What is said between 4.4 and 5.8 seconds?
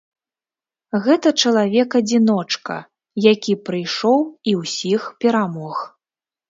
і ўсіх перамог.